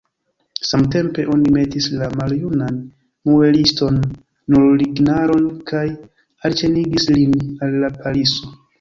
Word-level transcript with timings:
Samtempe 0.67 1.25
oni 1.33 1.51
metis 1.57 1.89
la 2.03 2.07
maljunan 2.21 2.81
mueliston 3.31 4.01
sur 4.09 4.67
lignaron 4.83 5.49
kaj 5.73 5.87
alĉenigis 6.51 7.11
lin 7.17 7.41
al 7.69 7.83
la 7.87 7.97
paliso. 8.03 8.57